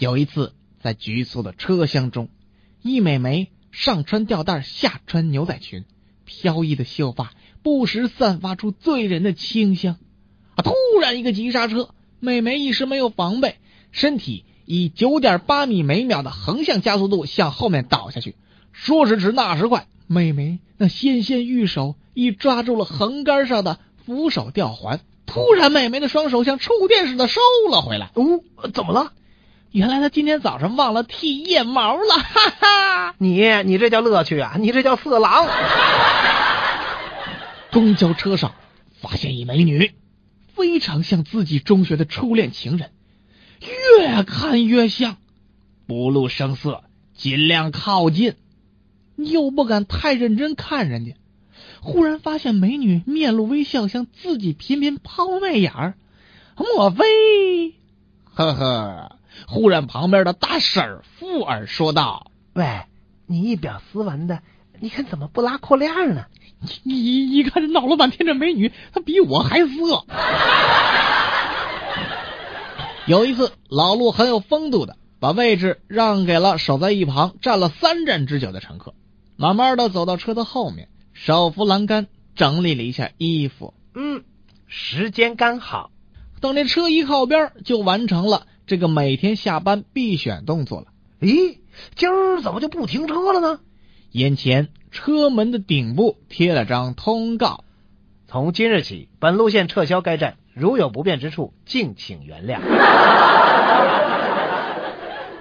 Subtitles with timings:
[0.00, 2.30] 有一次，在局促的车厢中，
[2.80, 5.84] 一美眉上穿吊带，下穿牛仔裙，
[6.24, 9.98] 飘逸的秀发不时散发出醉人的清香。
[10.54, 10.62] 啊！
[10.62, 13.56] 突然一个急刹车，美眉一时没有防备，
[13.92, 18.36] 身体以九点八米每秒的横向加速度向后面倒下去。
[18.72, 25.00] 说时迟，那时快，美眉那纤纤玉手已抓住了横杆上的扶手吊环。
[25.26, 28.10] 突然，美眉的双手像触电似的收了回来。
[28.14, 28.40] 哦，
[28.72, 29.12] 怎么了？
[29.72, 32.14] 原来他今天早上忘了剃腋毛了。
[32.16, 34.56] 哈哈，你你这叫乐趣啊！
[34.58, 35.46] 你这叫色狼。
[37.70, 38.54] 公交车上
[39.00, 39.92] 发现一美女，
[40.54, 42.90] 非常像自己中学的初恋情人，
[43.60, 45.18] 越看越像，
[45.86, 46.82] 不露声色，
[47.14, 48.34] 尽量靠近，
[49.16, 51.12] 又不敢太认真看人家。
[51.80, 55.94] 忽然发现美女面露微笑，向自己频频抛媚眼儿，
[56.56, 57.04] 莫非？
[58.34, 59.09] 呵呵。
[59.46, 62.82] 忽然旁边的大婶儿附耳说道：“喂，
[63.26, 64.40] 你一表斯文的，
[64.78, 66.26] 你看怎么不拉裤链呢？
[66.82, 66.94] 你
[67.26, 70.04] 你看这闹了半天这美女，她比我还色。
[73.06, 78.94] ”有一次，老陆很有风度的把位置让给了守在一旁站了三站之久的乘客，
[79.36, 80.88] 慢慢的走到车的后面。
[81.12, 83.74] 手扶栏杆，整理了一下衣服。
[83.94, 84.22] 嗯，
[84.66, 85.90] 时间刚好。
[86.40, 90.86] 等这车一靠边，就完成了这个每天下班必选动作了。
[91.20, 91.58] 咦，
[91.96, 93.58] 今儿怎么就不停车了呢？
[94.12, 97.64] 眼前车门的顶部贴了张通告：
[98.28, 102.60] 从今日起，本路线撤销该站，如有不便之处，敬请原谅。